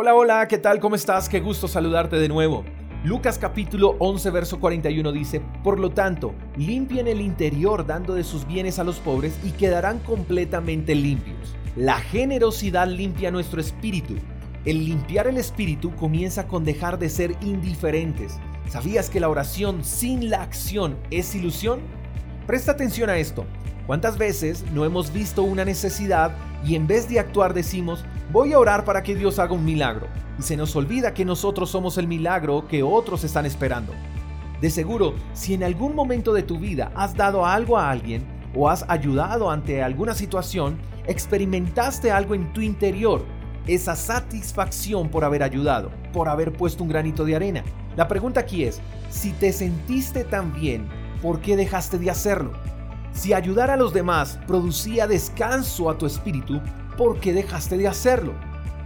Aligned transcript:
Hola, 0.00 0.14
hola, 0.14 0.46
¿qué 0.46 0.58
tal? 0.58 0.78
¿Cómo 0.78 0.94
estás? 0.94 1.28
Qué 1.28 1.40
gusto 1.40 1.66
saludarte 1.66 2.20
de 2.20 2.28
nuevo. 2.28 2.64
Lucas 3.02 3.36
capítulo 3.36 3.96
11 3.98 4.30
verso 4.30 4.60
41 4.60 5.10
dice, 5.10 5.42
Por 5.64 5.80
lo 5.80 5.90
tanto, 5.90 6.36
limpien 6.56 7.08
el 7.08 7.20
interior 7.20 7.84
dando 7.84 8.14
de 8.14 8.22
sus 8.22 8.46
bienes 8.46 8.78
a 8.78 8.84
los 8.84 9.00
pobres 9.00 9.36
y 9.42 9.50
quedarán 9.50 9.98
completamente 9.98 10.94
limpios. 10.94 11.56
La 11.74 11.98
generosidad 11.98 12.86
limpia 12.86 13.32
nuestro 13.32 13.60
espíritu. 13.60 14.14
El 14.64 14.84
limpiar 14.84 15.26
el 15.26 15.36
espíritu 15.36 15.92
comienza 15.96 16.46
con 16.46 16.62
dejar 16.62 17.00
de 17.00 17.08
ser 17.08 17.34
indiferentes. 17.40 18.38
¿Sabías 18.68 19.10
que 19.10 19.18
la 19.18 19.28
oración 19.28 19.82
sin 19.82 20.30
la 20.30 20.44
acción 20.44 20.96
es 21.10 21.34
ilusión? 21.34 21.80
Presta 22.46 22.70
atención 22.70 23.10
a 23.10 23.18
esto. 23.18 23.46
¿Cuántas 23.88 24.16
veces 24.16 24.64
no 24.72 24.84
hemos 24.84 25.12
visto 25.12 25.42
una 25.42 25.64
necesidad 25.64 26.36
y 26.64 26.76
en 26.76 26.86
vez 26.86 27.08
de 27.08 27.18
actuar 27.18 27.52
decimos, 27.52 28.04
voy 28.30 28.52
a 28.52 28.58
orar 28.58 28.84
para 28.84 29.02
que 29.02 29.14
Dios 29.14 29.38
haga 29.38 29.52
un 29.52 29.64
milagro? 29.64 30.06
Y 30.38 30.42
se 30.42 30.56
nos 30.56 30.74
olvida 30.76 31.14
que 31.14 31.24
nosotros 31.24 31.70
somos 31.70 31.98
el 31.98 32.06
milagro 32.06 32.66
que 32.68 32.82
otros 32.82 33.24
están 33.24 33.46
esperando. 33.46 33.92
De 34.60 34.70
seguro, 34.70 35.14
si 35.32 35.54
en 35.54 35.62
algún 35.62 35.94
momento 35.94 36.32
de 36.32 36.42
tu 36.42 36.58
vida 36.58 36.90
has 36.94 37.14
dado 37.14 37.46
algo 37.46 37.78
a 37.78 37.90
alguien 37.90 38.26
o 38.54 38.68
has 38.68 38.84
ayudado 38.88 39.50
ante 39.50 39.82
alguna 39.82 40.14
situación, 40.14 40.78
experimentaste 41.06 42.10
algo 42.10 42.34
en 42.34 42.52
tu 42.52 42.60
interior, 42.60 43.24
esa 43.66 43.94
satisfacción 43.94 45.08
por 45.08 45.24
haber 45.24 45.42
ayudado, 45.42 45.90
por 46.12 46.28
haber 46.28 46.52
puesto 46.52 46.82
un 46.82 46.88
granito 46.88 47.24
de 47.24 47.36
arena. 47.36 47.62
La 47.96 48.08
pregunta 48.08 48.40
aquí 48.40 48.64
es, 48.64 48.80
si 49.10 49.32
te 49.32 49.52
sentiste 49.52 50.24
tan 50.24 50.52
bien, 50.54 50.88
¿por 51.22 51.40
qué 51.40 51.56
dejaste 51.56 51.98
de 51.98 52.10
hacerlo? 52.10 52.52
Si 53.12 53.32
ayudar 53.32 53.70
a 53.70 53.76
los 53.76 53.92
demás 53.92 54.38
producía 54.46 55.06
descanso 55.06 55.90
a 55.90 55.98
tu 55.98 56.06
espíritu, 56.06 56.60
¿por 56.98 57.20
qué 57.20 57.32
dejaste 57.32 57.78
de 57.78 57.86
hacerlo? 57.86 58.34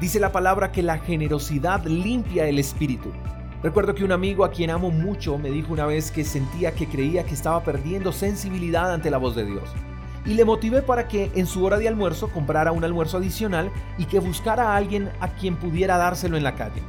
Dice 0.00 0.18
la 0.18 0.32
palabra 0.32 0.72
que 0.72 0.82
la 0.82 0.98
generosidad 0.98 1.84
limpia 1.84 2.48
el 2.48 2.58
espíritu. 2.58 3.12
Recuerdo 3.62 3.94
que 3.94 4.02
un 4.02 4.12
amigo 4.12 4.46
a 4.46 4.50
quien 4.50 4.70
amo 4.70 4.90
mucho 4.90 5.36
me 5.36 5.50
dijo 5.50 5.74
una 5.74 5.84
vez 5.84 6.10
que 6.10 6.24
sentía 6.24 6.72
que 6.72 6.88
creía 6.88 7.24
que 7.24 7.34
estaba 7.34 7.62
perdiendo 7.62 8.10
sensibilidad 8.12 8.94
ante 8.94 9.10
la 9.10 9.18
voz 9.18 9.36
de 9.36 9.44
Dios. 9.44 9.68
Y 10.24 10.34
le 10.34 10.46
motivé 10.46 10.80
para 10.80 11.06
que 11.06 11.30
en 11.34 11.46
su 11.46 11.62
hora 11.64 11.76
de 11.76 11.86
almuerzo 11.86 12.28
comprara 12.28 12.72
un 12.72 12.82
almuerzo 12.82 13.18
adicional 13.18 13.70
y 13.98 14.06
que 14.06 14.20
buscara 14.20 14.72
a 14.72 14.76
alguien 14.76 15.10
a 15.20 15.28
quien 15.28 15.56
pudiera 15.56 15.98
dárselo 15.98 16.38
en 16.38 16.44
la 16.44 16.54
calle. 16.54 16.80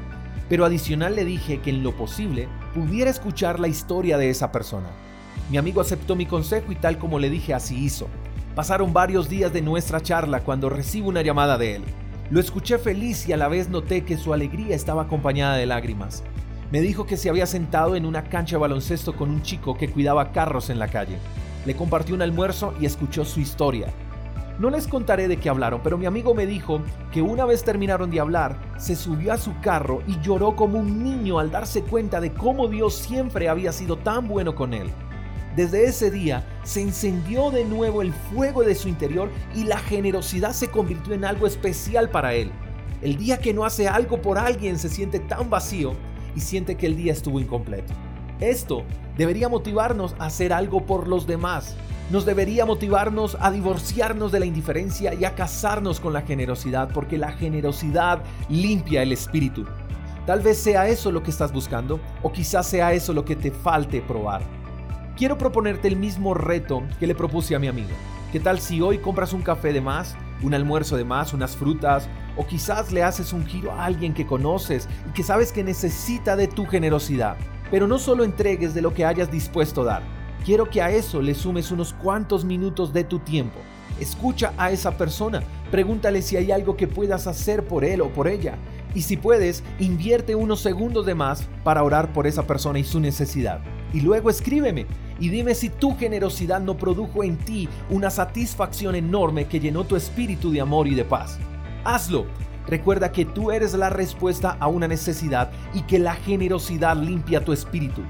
Pero 0.47 0.63
adicional 0.63 1.17
le 1.17 1.25
dije 1.25 1.59
que 1.59 1.71
en 1.71 1.83
lo 1.83 1.97
posible 1.97 2.47
pudiera 2.73 3.11
escuchar 3.11 3.59
la 3.59 3.67
historia 3.67 4.17
de 4.17 4.29
esa 4.29 4.53
persona. 4.53 4.87
Mi 5.49 5.57
amigo 5.57 5.81
aceptó 5.81 6.15
mi 6.15 6.25
consejo 6.25 6.71
y 6.71 6.75
tal 6.75 6.97
como 6.97 7.19
le 7.19 7.29
dije 7.29 7.53
así 7.53 7.75
hizo. 7.75 8.07
Pasaron 8.55 8.93
varios 8.93 9.29
días 9.29 9.53
de 9.53 9.61
nuestra 9.61 10.01
charla 10.01 10.41
cuando 10.41 10.69
recibo 10.69 11.09
una 11.09 11.21
llamada 11.21 11.57
de 11.57 11.75
él. 11.75 11.83
Lo 12.29 12.39
escuché 12.39 12.77
feliz 12.77 13.27
y 13.27 13.33
a 13.33 13.37
la 13.37 13.47
vez 13.47 13.69
noté 13.69 14.03
que 14.03 14.17
su 14.17 14.33
alegría 14.33 14.75
estaba 14.75 15.03
acompañada 15.03 15.55
de 15.55 15.65
lágrimas. 15.65 16.23
Me 16.71 16.81
dijo 16.81 17.05
que 17.05 17.17
se 17.17 17.29
había 17.29 17.45
sentado 17.45 17.95
en 17.95 18.05
una 18.05 18.23
cancha 18.23 18.57
de 18.57 18.61
baloncesto 18.61 19.15
con 19.15 19.29
un 19.29 19.41
chico 19.41 19.77
que 19.77 19.89
cuidaba 19.89 20.31
carros 20.31 20.69
en 20.69 20.77
la 20.79 20.87
calle. 20.87 21.17
Le 21.65 21.75
compartí 21.75 22.11
un 22.11 22.21
almuerzo 22.21 22.73
y 22.79 22.85
escuchó 22.85 23.23
su 23.25 23.39
historia. 23.39 23.87
No 24.59 24.69
les 24.69 24.87
contaré 24.87 25.27
de 25.27 25.37
qué 25.37 25.49
hablaron, 25.49 25.79
pero 25.83 25.97
mi 25.97 26.05
amigo 26.05 26.35
me 26.35 26.45
dijo 26.45 26.81
que 27.13 27.21
una 27.21 27.45
vez 27.45 27.63
terminaron 27.63 28.11
de 28.11 28.19
hablar, 28.19 28.57
se 28.77 28.95
subió 28.95 29.31
a 29.31 29.37
su 29.37 29.57
carro 29.61 30.01
y 30.05 30.19
lloró 30.19 30.55
como 30.55 30.79
un 30.79 31.01
niño 31.01 31.39
al 31.39 31.49
darse 31.49 31.81
cuenta 31.81 32.19
de 32.19 32.33
cómo 32.33 32.67
Dios 32.67 32.93
siempre 32.93 33.47
había 33.47 33.71
sido 33.71 33.97
tan 33.97 34.27
bueno 34.27 34.55
con 34.55 34.73
él. 34.73 34.89
Desde 35.55 35.85
ese 35.85 36.11
día 36.11 36.45
se 36.63 36.81
encendió 36.81 37.49
de 37.49 37.65
nuevo 37.65 38.01
el 38.01 38.13
fuego 38.13 38.63
de 38.63 38.75
su 38.75 38.87
interior 38.87 39.29
y 39.55 39.63
la 39.63 39.79
generosidad 39.79 40.51
se 40.53 40.69
convirtió 40.69 41.13
en 41.13 41.25
algo 41.25 41.47
especial 41.47 42.09
para 42.09 42.33
él. 42.33 42.51
El 43.01 43.17
día 43.17 43.39
que 43.39 43.53
no 43.53 43.65
hace 43.65 43.87
algo 43.87 44.21
por 44.21 44.37
alguien 44.37 44.77
se 44.77 44.89
siente 44.89 45.19
tan 45.19 45.49
vacío 45.49 45.93
y 46.35 46.41
siente 46.41 46.75
que 46.75 46.85
el 46.85 46.95
día 46.95 47.13
estuvo 47.13 47.39
incompleto. 47.39 47.93
Esto 48.39 48.83
debería 49.17 49.49
motivarnos 49.49 50.15
a 50.19 50.25
hacer 50.25 50.53
algo 50.53 50.85
por 50.85 51.07
los 51.07 51.25
demás. 51.25 51.75
Nos 52.11 52.25
debería 52.25 52.65
motivarnos 52.65 53.35
a 53.39 53.51
divorciarnos 53.51 54.31
de 54.31 54.39
la 54.39 54.45
indiferencia 54.45 55.13
y 55.13 55.25
a 55.25 55.35
casarnos 55.35 55.99
con 55.99 56.13
la 56.13 56.21
generosidad, 56.21 56.91
porque 56.93 57.17
la 57.17 57.31
generosidad 57.31 58.21
limpia 58.49 59.03
el 59.03 59.11
espíritu. 59.11 59.65
Tal 60.25 60.41
vez 60.41 60.57
sea 60.57 60.87
eso 60.87 61.11
lo 61.11 61.23
que 61.23 61.31
estás 61.31 61.51
buscando, 61.51 61.99
o 62.21 62.31
quizás 62.31 62.67
sea 62.67 62.93
eso 62.93 63.13
lo 63.13 63.25
que 63.25 63.35
te 63.35 63.51
falte 63.51 64.01
probar 64.01 64.58
quiero 65.19 65.37
proponerte 65.37 65.89
el 65.89 65.97
mismo 65.97 66.33
reto 66.33 66.81
que 66.97 67.05
le 67.05 67.13
propuse 67.13 67.53
a 67.53 67.59
mi 67.59 67.67
amigo. 67.67 67.89
¿Qué 68.31 68.39
tal 68.39 68.61
si 68.61 68.79
hoy 68.79 68.99
compras 68.99 69.33
un 69.33 69.41
café 69.41 69.73
de 69.73 69.81
más, 69.81 70.15
un 70.41 70.53
almuerzo 70.53 70.95
de 70.95 71.03
más, 71.03 71.33
unas 71.33 71.57
frutas, 71.57 72.07
o 72.37 72.47
quizás 72.47 72.93
le 72.93 73.03
haces 73.03 73.33
un 73.33 73.45
giro 73.45 73.73
a 73.73 73.83
alguien 73.83 74.13
que 74.13 74.25
conoces 74.25 74.87
y 75.09 75.11
que 75.11 75.23
sabes 75.23 75.51
que 75.51 75.61
necesita 75.61 76.37
de 76.37 76.47
tu 76.47 76.65
generosidad? 76.65 77.35
Pero 77.69 77.85
no 77.85 77.99
solo 77.99 78.23
entregues 78.23 78.73
de 78.73 78.81
lo 78.81 78.93
que 78.93 79.03
hayas 79.03 79.29
dispuesto 79.29 79.81
a 79.81 79.85
dar. 79.85 80.03
Quiero 80.45 80.69
que 80.69 80.81
a 80.81 80.89
eso 80.89 81.21
le 81.21 81.35
sumes 81.35 81.69
unos 81.69 81.91
cuantos 81.91 82.45
minutos 82.45 82.93
de 82.93 83.03
tu 83.03 83.19
tiempo. 83.19 83.59
Escucha 83.99 84.53
a 84.55 84.71
esa 84.71 84.91
persona, 84.91 85.43
pregúntale 85.69 86.21
si 86.21 86.37
hay 86.37 86.53
algo 86.53 86.77
que 86.77 86.87
puedas 86.87 87.27
hacer 87.27 87.67
por 87.67 87.83
él 87.83 87.99
o 87.99 88.07
por 88.07 88.29
ella. 88.29 88.57
Y 88.95 89.01
si 89.01 89.17
puedes, 89.17 89.65
invierte 89.79 90.35
unos 90.35 90.61
segundos 90.61 91.05
de 91.05 91.13
más 91.13 91.45
para 91.65 91.83
orar 91.83 92.13
por 92.13 92.25
esa 92.25 92.47
persona 92.47 92.79
y 92.79 92.85
su 92.85 93.01
necesidad. 93.01 93.59
Y 93.93 93.99
luego 93.99 94.29
escríbeme 94.29 94.85
y 95.19 95.29
dime 95.29 95.55
si 95.55 95.69
tu 95.69 95.97
generosidad 95.97 96.61
no 96.61 96.77
produjo 96.77 97.23
en 97.23 97.37
ti 97.37 97.67
una 97.89 98.09
satisfacción 98.09 98.95
enorme 98.95 99.47
que 99.47 99.59
llenó 99.59 99.83
tu 99.83 99.95
espíritu 99.95 100.51
de 100.51 100.61
amor 100.61 100.87
y 100.87 100.95
de 100.95 101.05
paz. 101.05 101.37
Hazlo. 101.83 102.25
Recuerda 102.67 103.11
que 103.11 103.25
tú 103.25 103.51
eres 103.51 103.73
la 103.73 103.89
respuesta 103.89 104.55
a 104.59 104.67
una 104.67 104.87
necesidad 104.87 105.51
y 105.73 105.81
que 105.81 105.97
la 105.97 106.13
generosidad 106.13 106.95
limpia 106.95 107.43
tu 107.43 107.51
espíritu. 107.51 108.03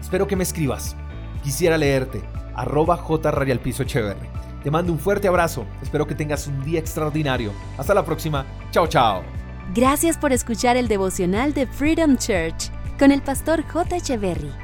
Espero 0.00 0.28
que 0.28 0.36
me 0.36 0.44
escribas. 0.44 0.96
Quisiera 1.42 1.76
leerte. 1.76 2.22
Arroba 2.54 3.04
Te 4.62 4.70
mando 4.70 4.92
un 4.92 4.98
fuerte 5.00 5.26
abrazo. 5.26 5.66
Espero 5.82 6.06
que 6.06 6.14
tengas 6.14 6.46
un 6.46 6.62
día 6.64 6.78
extraordinario. 6.78 7.50
Hasta 7.76 7.92
la 7.92 8.04
próxima. 8.04 8.46
Chao, 8.70 8.86
chao. 8.86 9.22
Gracias 9.74 10.16
por 10.16 10.32
escuchar 10.32 10.76
el 10.76 10.86
devocional 10.86 11.52
de 11.52 11.66
Freedom 11.66 12.16
Church 12.16 12.70
con 12.98 13.10
el 13.10 13.22
pastor 13.22 13.64
J. 13.64 13.96
Echeverry. 13.96 14.63